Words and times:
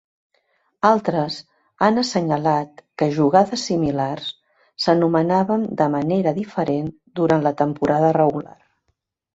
Altres 0.87 1.35
han 1.87 2.01
assenyalat 2.03 2.81
que 3.01 3.09
jugades 3.19 3.67
similars 3.69 4.33
s'anomenaven 4.87 5.69
de 5.85 5.91
manera 5.99 6.35
diferent 6.43 6.91
durant 7.23 7.49
la 7.51 7.55
temporada 7.65 8.13
regular. 8.23 8.61